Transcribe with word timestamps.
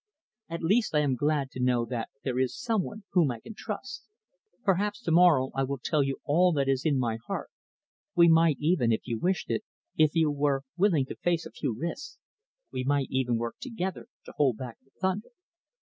At 0.49 0.63
least 0.63 0.95
I 0.95 1.01
am 1.01 1.13
glad 1.15 1.51
to 1.51 1.59
know 1.59 1.85
that 1.85 2.09
there 2.23 2.39
is 2.39 2.59
some 2.59 2.81
one 2.81 3.03
whom 3.11 3.29
I 3.29 3.39
can 3.39 3.53
trust. 3.55 4.03
Perhaps 4.63 4.99
to 5.03 5.11
morrow 5.11 5.51
I 5.53 5.61
will 5.61 5.77
tell 5.77 6.01
you 6.01 6.17
all 6.25 6.51
that 6.53 6.67
is 6.67 6.85
in 6.87 6.97
my 6.97 7.19
heart. 7.27 7.51
We 8.15 8.27
might 8.27 8.57
even, 8.59 8.91
if 8.91 9.01
you 9.03 9.19
wished 9.19 9.51
it, 9.51 9.63
if 9.95 10.15
you 10.15 10.31
were 10.31 10.63
willing 10.75 11.05
to 11.05 11.15
face 11.15 11.45
a 11.45 11.51
few 11.51 11.77
risks, 11.79 12.17
we 12.71 12.83
might 12.83 13.09
even 13.11 13.37
work 13.37 13.57
together 13.61 14.07
to 14.25 14.33
hold 14.37 14.57
back 14.57 14.79
the 14.83 14.89
thunder. 14.99 15.29